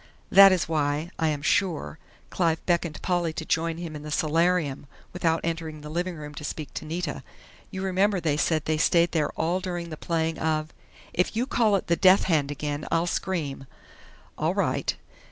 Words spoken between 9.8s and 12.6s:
the playing of" "If you call it the 'death hand'